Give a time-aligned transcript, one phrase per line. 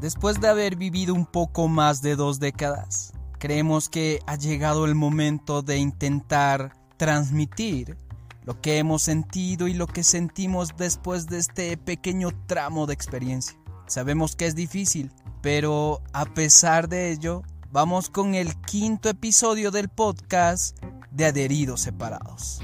[0.00, 4.94] Después de haber vivido un poco más de dos décadas, creemos que ha llegado el
[4.94, 7.96] momento de intentar transmitir
[8.44, 13.58] lo que hemos sentido y lo que sentimos después de este pequeño tramo de experiencia.
[13.86, 15.12] Sabemos que es difícil,
[15.42, 17.42] pero a pesar de ello,
[17.72, 20.78] vamos con el quinto episodio del podcast
[21.10, 22.60] de Adheridos Separados.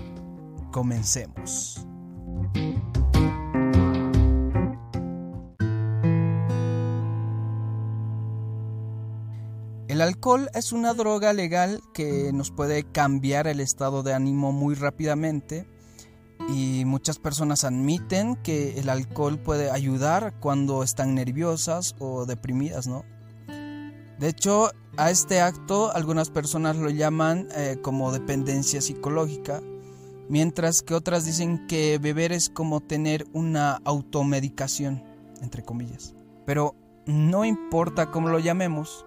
[0.71, 1.85] Comencemos.
[9.95, 14.75] El alcohol es una droga legal que nos puede cambiar el estado de ánimo muy
[14.75, 15.69] rápidamente
[16.49, 23.05] y muchas personas admiten que el alcohol puede ayudar cuando están nerviosas o deprimidas, ¿no?
[24.19, 29.63] De hecho, a este acto algunas personas lo llaman eh, como dependencia psicológica,
[30.29, 35.05] mientras que otras dicen que beber es como tener una automedicación,
[35.41, 36.17] entre comillas.
[36.47, 36.75] Pero
[37.07, 39.07] no importa cómo lo llamemos,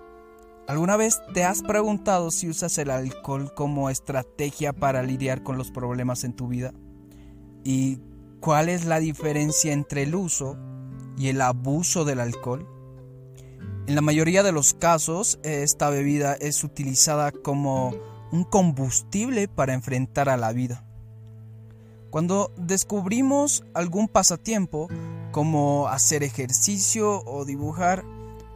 [0.67, 5.71] ¿Alguna vez te has preguntado si usas el alcohol como estrategia para lidiar con los
[5.71, 6.73] problemas en tu vida?
[7.63, 7.99] ¿Y
[8.41, 10.57] cuál es la diferencia entre el uso
[11.17, 12.67] y el abuso del alcohol?
[13.87, 17.95] En la mayoría de los casos, esta bebida es utilizada como
[18.33, 20.83] un combustible para enfrentar a la vida.
[22.09, 24.89] Cuando descubrimos algún pasatiempo,
[25.31, 28.03] como hacer ejercicio o dibujar,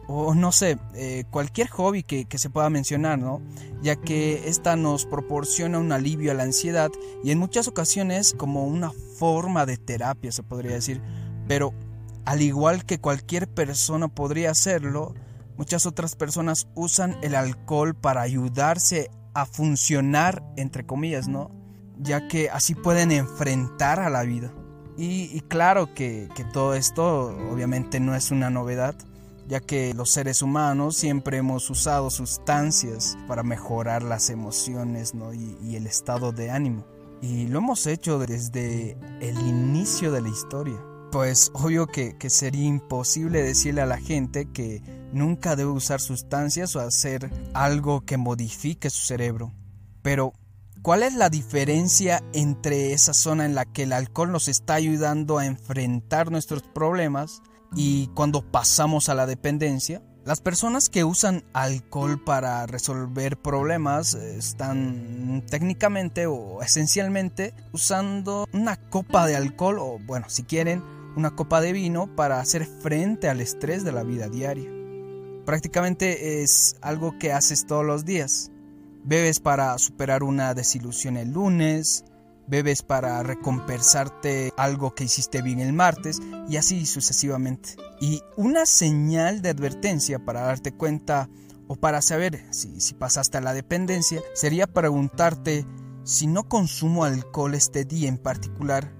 [0.06, 3.40] o no sé, eh, cualquier hobby que, se pueda mencionar, ¿no?
[3.82, 6.90] Ya que esta nos proporciona un alivio a la ansiedad
[7.22, 11.00] y en muchas ocasiones como una forma de terapia, se podría decir.
[11.48, 11.72] Pero
[12.24, 15.14] al igual que cualquier persona podría hacerlo,
[15.56, 21.50] muchas otras personas usan el alcohol para ayudarse a funcionar, entre comillas, ¿no?
[21.98, 24.52] Ya que así pueden enfrentar a la vida.
[24.98, 28.94] Y, claro que, que todo esto obviamente no es una novedad
[29.46, 35.86] ya que los seres humanos siempre hemos usado sustancias para mejorar las emociones y, el
[35.86, 36.86] estado de ánimo.
[37.20, 40.82] Y lo hemos hecho desde el inicio de la historia.
[41.12, 46.74] Pues obvio que, que, sería imposible decirle a la gente que nunca debe usar sustancias
[46.74, 49.52] o hacer algo que modifique su cerebro.
[50.02, 50.32] Pero,
[50.80, 55.38] ¿cuál es la diferencia entre esa zona en la que el alcohol nos está ayudando
[55.38, 57.42] a enfrentar nuestros problemas
[57.74, 65.42] y cuando pasamos a la dependencia, las personas que usan alcohol para resolver problemas están
[65.50, 70.82] técnicamente o esencialmente usando una copa de alcohol o bueno, si quieren,
[71.16, 74.70] una copa de vino para hacer frente al estrés de la vida diaria.
[75.44, 78.52] Prácticamente es algo que haces todos los días.
[79.04, 82.04] Bebes para superar una desilusión el lunes,
[82.46, 87.76] bebes para recompensarte algo que hiciste bien el martes y así sucesivamente.
[88.00, 91.28] Y una señal de advertencia para darte cuenta
[91.68, 95.66] o para saber si, si pasaste a la dependencia sería preguntarte
[96.04, 98.92] si no consumo alcohol este día en particular,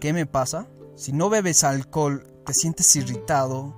[0.00, 0.68] ¿qué me pasa?
[0.96, 3.76] Si no bebes alcohol, te sientes irritado,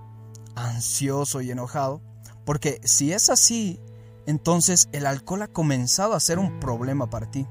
[0.55, 2.03] ansioso y enojado.
[2.45, 3.81] Porque si es así,
[4.27, 7.47] entonces el alcohol ha comenzado a ser un problema para ti.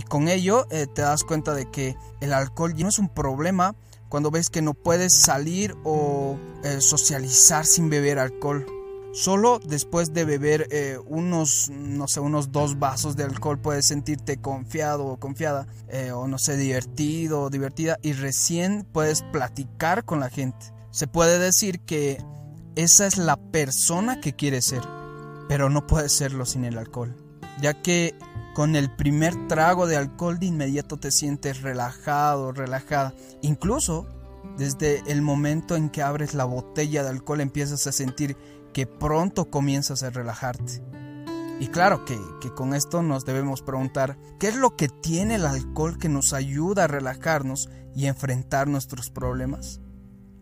[0.00, 3.10] Y con ello eh, te das cuenta de que el alcohol ya no es un
[3.10, 3.76] problema
[4.08, 8.64] cuando ves que no puedes salir o eh, socializar sin beber alcohol.
[9.12, 14.38] Solo después de beber eh, unos, no sé, unos dos vasos de alcohol puedes sentirte
[14.38, 15.66] confiado o confiada,
[16.14, 20.72] o no sé, divertido o divertida, y recién puedes platicar con la gente.
[20.92, 22.24] Se puede decir que
[22.74, 24.82] esa es la persona que quieres ser,
[25.46, 27.14] pero no puedes serlo sin el alcohol,
[27.60, 28.14] ya que
[28.54, 33.14] con el primer trago de alcohol de inmediato te sientes relajado, relajada.
[33.42, 34.06] Incluso
[34.56, 38.36] desde el momento en que abres la botella de alcohol empiezas a sentir
[38.72, 40.82] que pronto comienzas a relajarte.
[41.60, 42.18] Y claro que,
[42.54, 46.84] con esto nos debemos preguntar, ¿qué es lo que tiene el alcohol que nos ayuda
[46.84, 49.80] a relajarnos y enfrentar nuestros problemas?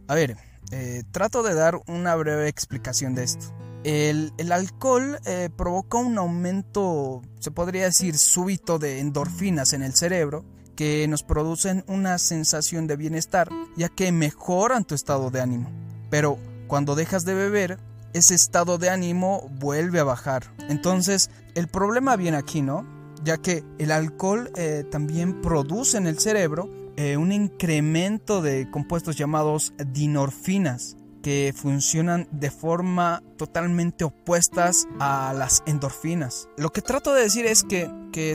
[0.07, 0.37] A ver,
[0.71, 3.47] eh, trato de dar una breve explicación de esto.
[3.85, 10.45] El, alcohol eh, provoca un aumento, se podría decir, súbito de endorfinas en el cerebro
[10.77, 15.71] que nos producen una sensación de bienestar, ya que mejoran tu estado de ánimo.
[16.11, 16.39] Pero
[16.69, 17.79] cuando dejas de beber,
[18.13, 20.55] ese estado de ánimo vuelve a bajar.
[20.69, 22.87] Entonces, el problema viene aquí, ¿no?
[23.25, 29.17] Ya que el alcohol eh, también produce en el cerebro eh, un incremento de compuestos
[29.17, 30.97] llamados dinorfinas,
[31.29, 36.49] que funcionan de forma totalmente opuestas a las endorfinas.
[36.57, 37.87] Lo que trato de decir es que,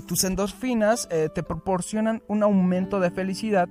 [0.06, 3.68] tus endorfinas eh, te proporcionan un aumento de felicidad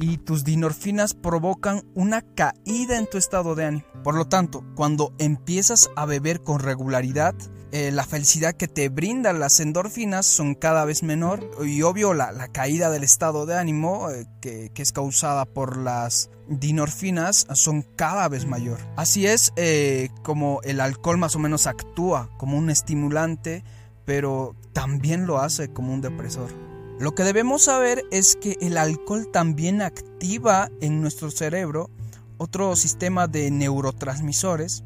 [0.00, 3.84] y tus dinorfinas provocan una caída en tu estado de ánimo.
[4.02, 7.34] Por lo tanto, cuando empiezas a beber con regularidad,
[7.72, 12.48] eh, la felicidad que te brindan las endorfinas son cada vez menor y obvio la,
[12.48, 18.46] caída del estado de ánimo eh, que, es causada por las dinorfinas son cada vez
[18.46, 18.78] mayor.
[18.96, 23.62] Así es eh, como el alcohol más o menos actúa como un estimulante,
[24.04, 26.69] pero también lo hace como un depresor.
[27.00, 31.88] Lo que debemos saber es que el alcohol también activa en nuestro cerebro
[32.36, 34.84] otro sistema de neurotransmisores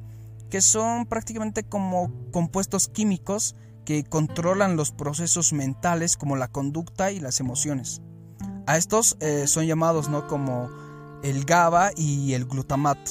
[0.49, 7.19] que son prácticamente como compuestos químicos que controlan los procesos mentales como la conducta y
[7.19, 8.01] las emociones.
[8.69, 10.29] A estos eh, son llamados ¿no?
[10.29, 10.71] como
[11.25, 13.11] el GABA y el glutamato.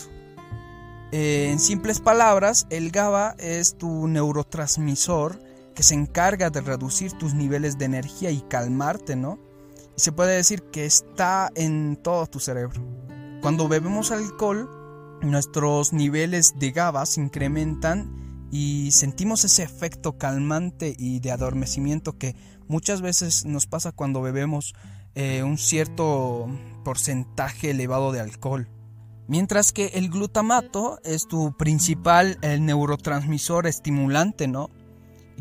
[1.11, 5.37] Eh, en simples palabras, el GABA es tu neurotransmisor
[5.73, 9.39] que se encarga de reducir tus niveles de energía y calmarte, ¿no?
[9.95, 12.81] Se puede decir que está en todo tu cerebro.
[13.41, 14.69] Cuando bebemos alcohol,
[15.21, 22.35] nuestros niveles de GABA se incrementan y sentimos ese efecto calmante y de adormecimiento que
[22.67, 24.73] muchas veces nos pasa cuando bebemos
[25.15, 26.47] eh, un cierto
[26.83, 28.67] porcentaje elevado de alcohol.
[29.27, 34.69] Mientras que el glutamato es tu principal el neurotransmisor estimulante, ¿no?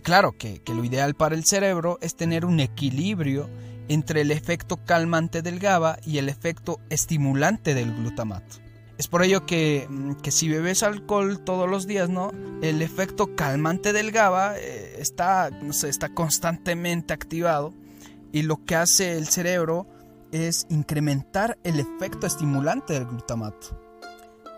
[0.03, 3.49] Claro que, lo ideal para el cerebro es tener un equilibrio
[3.89, 8.57] entre el efecto calmante del GABA y el efecto estimulante del glutamato.
[8.99, 9.89] Es por ello que,
[10.23, 12.31] que, si bebes alcohol todos los días, ¿no?
[12.63, 15.51] El efecto calmante del GABA eh, está,
[15.89, 17.73] está constantemente activado
[18.33, 19.87] y lo que hace el cerebro
[20.33, 23.79] es incrementar el efecto estimulante del glutamato.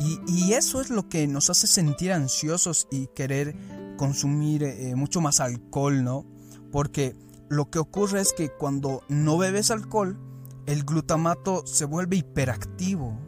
[0.00, 3.54] Y, y eso es lo que nos hace sentir ansiosos y querer
[3.96, 6.26] consumir eh, mucho más alcohol, ¿no?
[6.70, 7.16] Porque
[7.48, 10.18] lo que ocurre es que cuando no bebes alcohol,
[10.66, 13.18] el glutamato se vuelve hiperactivo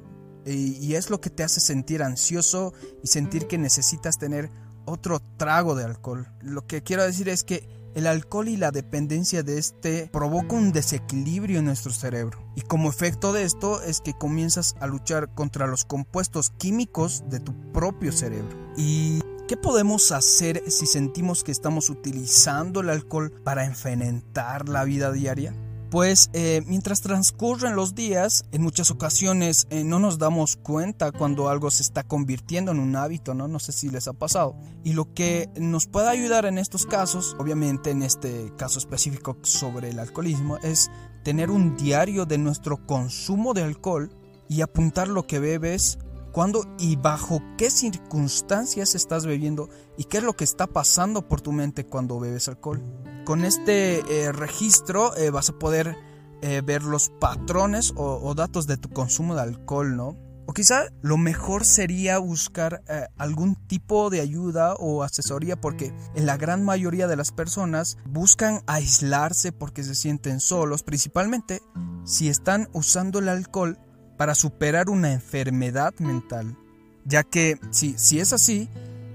[0.47, 2.73] y, es lo que te hace sentir ansioso
[3.03, 4.51] y sentir que necesitas tener
[4.85, 6.29] otro trago de alcohol.
[6.41, 10.71] Lo que quiero decir es que el alcohol y la dependencia de este provoca un
[10.71, 12.39] desequilibrio en nuestro cerebro.
[12.55, 17.41] Y como efecto de esto es que comienzas a luchar contra los compuestos químicos de
[17.41, 18.57] tu propio cerebro.
[18.77, 25.13] Y ¿Qué podemos hacer si sentimos que estamos utilizando el alcohol para envenenar la vida
[25.13, 25.55] diaria?
[25.89, 31.49] Pues eh, mientras transcurren los días, en muchas ocasiones eh, no nos damos cuenta cuando
[31.49, 33.47] algo se está convirtiendo en un hábito, ¿no?
[33.47, 34.57] No sé si les ha pasado.
[34.83, 39.91] Y lo que nos puede ayudar en estos casos, obviamente en este caso específico sobre
[39.91, 40.91] el alcoholismo, es
[41.23, 44.11] tener un diario de nuestro consumo de alcohol
[44.49, 45.99] y apuntar lo que bebes,
[46.37, 51.41] cuándo y bajo qué circunstancias estás bebiendo y qué es lo que está pasando por
[51.41, 52.83] tu mente cuando bebes alcohol.
[53.25, 55.97] Con este eh, registro eh, vas a poder
[56.43, 60.15] eh, ver los patrones o, datos de tu consumo de alcohol, ¿no?
[60.45, 62.83] O quizá lo mejor sería buscar
[63.17, 68.61] algún tipo de ayuda o asesoría porque en la gran mayoría de las personas buscan
[68.67, 71.63] aislarse porque se sienten solos, principalmente
[72.05, 73.79] si están usando el alcohol
[74.17, 76.57] para superar una enfermedad mental.
[77.05, 78.69] Ya que si, si es así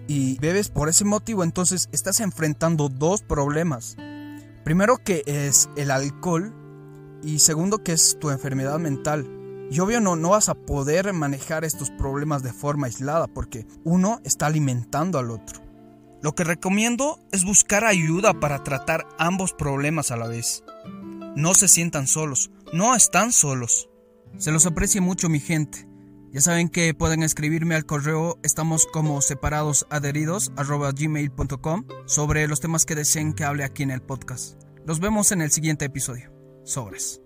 [0.07, 3.97] y bebes por ese motivo, entonces estás enfrentando dos problemas.
[4.63, 6.53] Primero que es el alcohol
[7.23, 9.27] y segundo que es tu enfermedad mental.
[9.71, 14.19] Y obvio no, no vas a poder manejar estos problemas de forma aislada porque uno
[14.23, 15.61] está alimentando al otro.
[16.21, 20.63] Lo que recomiendo es buscar ayuda para tratar ambos problemas a la vez.
[21.35, 23.89] No se sientan solos, no están solos.
[24.37, 25.87] Se los aprecia mucho mi gente.
[26.31, 32.85] Ya saben que pueden escribirme al correo estamos como separados adheridos gmail.com sobre los temas
[32.85, 34.61] que deseen que hable aquí en el podcast.
[34.85, 36.31] Nos vemos en el siguiente episodio.
[36.63, 37.21] Sobres.